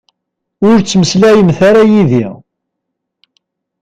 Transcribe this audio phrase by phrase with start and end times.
[0.67, 2.25] Ur ttmeslayemt ara yid-i.